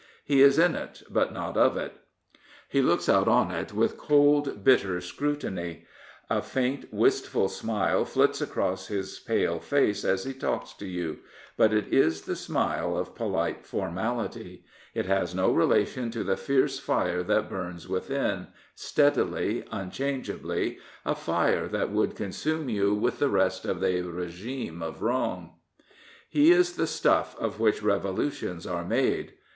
[0.25, 1.93] He is in it, but not of it.
[2.67, 5.85] He looks out on it with cold, bitter scrutiny.
[6.27, 11.19] A faint, wistful smile flits across his pale face as he talks to you;
[11.57, 14.63] 278 Philip Snowden but it is the smile of polite formality.
[14.95, 21.67] It has no relation to the fierce fire that burns within, steadily, unchangeably, a fire
[21.67, 25.59] that would consume you with the rest of the regime of wrong.
[26.27, 29.33] He is the stuff of which revolutions are made.